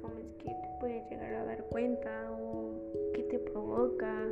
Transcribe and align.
comes 0.00 0.26
que 0.38 0.50
te 0.50 0.68
puedes 0.80 1.08
llegar 1.10 1.34
a 1.34 1.44
dar 1.44 1.64
cuenta 1.64 2.30
o 2.32 2.72
qué 3.14 3.22
te 3.24 3.38
provoca 3.38 4.26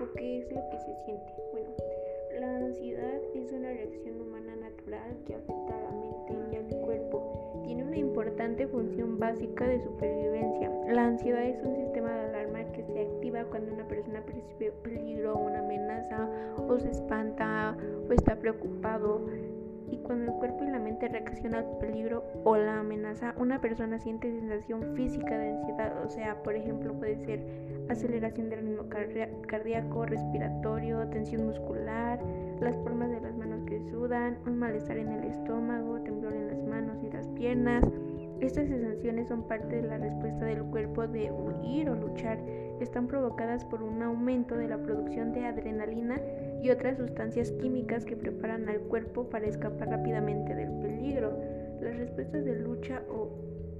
o 0.00 0.12
qué 0.14 0.40
es 0.40 0.52
lo 0.52 0.60
que 0.70 0.78
se 0.78 0.94
siente. 1.04 1.32
Bueno, 1.52 1.70
la 2.40 2.56
ansiedad 2.56 3.20
es 3.34 3.52
una 3.52 3.68
reacción 3.70 4.20
humana 4.20 4.56
natural 4.56 5.16
que 5.26 5.34
afecta 5.34 5.76
a 5.76 5.80
la 5.80 5.90
mente 5.90 6.34
y 6.52 6.56
al 6.56 6.80
cuerpo. 6.80 7.62
Tiene 7.64 7.84
una 7.84 7.96
importante 7.96 8.66
función 8.66 9.18
básica 9.18 9.66
de 9.66 9.80
supervivencia. 9.80 10.70
La 10.92 11.06
ansiedad 11.06 11.44
es 11.44 11.62
un 11.62 11.76
sistema 11.76 12.12
de 12.12 12.20
alarma 12.28 12.64
que 12.72 12.82
se 12.82 13.00
activa 13.02 13.44
cuando 13.44 13.72
una 13.72 13.86
persona 13.86 14.20
percibe 14.22 14.72
peligro 14.82 15.34
o 15.34 15.46
una 15.46 15.60
amenaza 15.60 16.28
o 16.68 16.78
se 16.78 16.90
espanta 16.90 17.76
o 18.08 18.12
está 18.12 18.36
preocupado 18.36 19.20
cuando 20.04 20.32
el 20.32 20.38
cuerpo 20.38 20.64
y 20.64 20.68
la 20.68 20.78
mente 20.78 21.08
reaccionan 21.08 21.64
al 21.64 21.78
peligro 21.78 22.24
o 22.44 22.56
la 22.56 22.80
amenaza, 22.80 23.34
una 23.38 23.60
persona 23.60 23.98
siente 23.98 24.30
sensación 24.30 24.94
física 24.94 25.38
de 25.38 25.56
ansiedad. 25.56 26.04
O 26.04 26.08
sea, 26.08 26.42
por 26.42 26.54
ejemplo, 26.54 26.92
puede 26.92 27.16
ser 27.16 27.40
aceleración 27.88 28.50
del 28.50 28.60
ritmo 28.60 28.84
cardíaco, 29.46 30.06
respiratorio, 30.06 31.08
tensión 31.08 31.46
muscular, 31.46 32.20
las 32.60 32.76
palmas 32.78 33.10
de 33.10 33.20
las 33.20 33.34
manos 33.36 33.62
que 33.66 33.80
sudan, 33.90 34.38
un 34.46 34.58
malestar 34.58 34.98
en 34.98 35.08
el 35.08 35.24
estómago, 35.24 36.00
temblor 36.00 36.34
en 36.34 36.48
las 36.48 36.62
manos 36.64 37.02
y 37.02 37.10
las 37.10 37.26
piernas. 37.28 37.84
Estas 38.40 38.68
sensaciones 38.68 39.28
son 39.28 39.44
parte 39.44 39.76
de 39.76 39.88
la 39.88 39.96
respuesta 39.96 40.44
del 40.44 40.64
cuerpo 40.64 41.06
de 41.06 41.32
huir 41.32 41.88
o 41.88 41.94
luchar. 41.94 42.38
Están 42.80 43.06
provocadas 43.06 43.64
por 43.64 43.82
un 43.82 44.02
aumento 44.02 44.56
de 44.56 44.68
la 44.68 44.76
producción 44.76 45.32
de 45.32 45.46
adrenalina 45.46 46.20
y 46.64 46.70
otras 46.70 46.96
sustancias 46.96 47.52
químicas 47.52 48.06
que 48.06 48.16
preparan 48.16 48.66
al 48.70 48.80
cuerpo 48.80 49.28
para 49.28 49.46
escapar 49.46 49.90
rápidamente 49.90 50.54
del 50.54 50.70
peligro. 50.80 51.38
Las 51.82 51.94
respuestas 51.98 52.42
de 52.42 52.56
lucha 52.56 53.02
o 53.10 53.28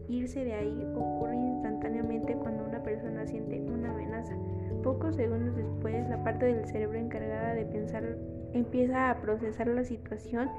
irse 0.06 0.44
de 0.44 0.52
ahí 0.52 0.86
ocurren 0.94 1.46
instantáneamente 1.46 2.34
cuando 2.34 2.62
una 2.62 2.82
persona 2.82 3.26
siente 3.26 3.58
una 3.62 3.90
amenaza. 3.90 4.36
Pocos 4.82 5.16
segundos 5.16 5.56
después, 5.56 6.06
la 6.10 6.22
parte 6.22 6.44
del 6.44 6.66
cerebro 6.66 6.98
encargada 6.98 7.54
de 7.54 7.64
pensar 7.64 8.18
empieza 8.52 9.10
a 9.10 9.18
procesar 9.18 9.66
la 9.68 9.84
situación 9.84 10.50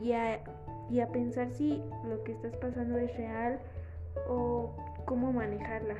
y 0.00 0.12
a, 0.12 0.40
y 0.88 1.00
a 1.00 1.08
pensar 1.08 1.50
si 1.50 1.82
lo 2.08 2.22
que 2.22 2.30
estás 2.30 2.56
pasando 2.58 2.96
es 2.96 3.12
real 3.16 3.58
o 4.28 4.70
cómo 5.04 5.32
manejarla. 5.32 5.96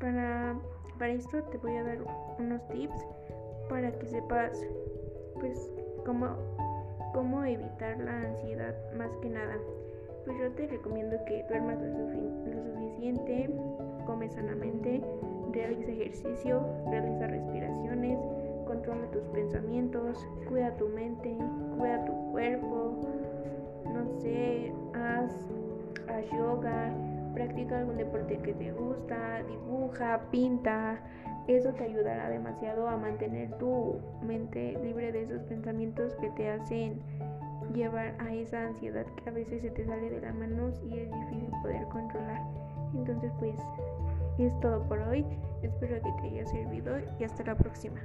Para, 0.00 0.56
para 0.98 1.12
esto 1.12 1.40
te 1.44 1.58
voy 1.58 1.76
a 1.76 1.84
dar 1.84 1.98
unos 2.40 2.66
tips 2.66 3.06
para 3.68 3.92
que 3.98 4.06
sepas 4.06 4.64
pues 5.34 5.70
cómo, 6.04 6.36
cómo 7.12 7.44
evitar 7.44 7.98
la 7.98 8.16
ansiedad 8.22 8.74
más 8.96 9.10
que 9.22 9.28
nada. 9.28 9.56
Pues 10.24 10.38
yo 10.38 10.50
te 10.52 10.66
recomiendo 10.66 11.16
que 11.26 11.44
duermas 11.48 11.78
lo, 11.80 12.08
suficiente, 12.08 13.48
come 14.06 14.28
sanamente, 14.28 15.00
realiza 15.52 15.90
ejercicio, 15.90 16.62
realiza 16.90 17.26
respiraciones, 17.26 18.18
controla 18.66 19.10
tus 19.10 19.22
pensamientos, 19.28 20.26
cuida 20.48 20.76
tu 20.76 20.88
mente, 20.88 21.36
cuida 21.78 22.04
tu 22.04 22.12
cuerpo, 22.32 23.00
no 23.84 24.20
sé, 24.20 24.72
haz, 24.94 25.32
haz 26.08 26.30
yoga, 26.30 26.92
practica 27.34 27.78
algún 27.78 27.96
deporte 27.96 28.38
que 28.38 28.52
te 28.52 28.72
gusta, 28.72 29.42
dibuja, 29.44 30.20
pinta. 30.30 31.00
Eso 31.48 31.72
te 31.72 31.84
ayudará 31.84 32.28
demasiado 32.28 32.86
a 32.88 32.96
mantener 32.98 33.50
tu 33.58 33.98
mente 34.22 34.78
libre 34.82 35.12
de 35.12 35.22
esos 35.22 35.42
pensamientos 35.44 36.14
que 36.16 36.28
te 36.30 36.50
hacen 36.50 37.00
llevar 37.74 38.14
a 38.18 38.34
esa 38.34 38.62
ansiedad 38.62 39.06
que 39.16 39.30
a 39.30 39.32
veces 39.32 39.62
se 39.62 39.70
te 39.70 39.84
sale 39.86 40.10
de 40.10 40.20
las 40.20 40.34
manos 40.34 40.78
y 40.84 40.98
es 40.98 41.10
difícil 41.10 41.50
poder 41.62 41.84
controlar. 41.88 42.42
Entonces 42.94 43.32
pues 43.38 43.56
es 44.38 44.60
todo 44.60 44.86
por 44.88 45.00
hoy. 45.00 45.24
Espero 45.62 46.00
que 46.02 46.12
te 46.20 46.28
haya 46.28 46.46
servido 46.46 46.98
y 47.18 47.24
hasta 47.24 47.42
la 47.44 47.56
próxima. 47.56 48.00